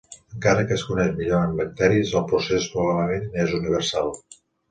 Encara 0.35 0.61
que 0.69 0.73
es 0.75 0.85
coneix 0.91 1.11
millor 1.19 1.43
en 1.49 1.53
bacteris, 1.59 2.15
el 2.21 2.25
procés 2.33 2.67
probablement 2.77 3.39
és 3.45 3.55
universal. 3.61 4.13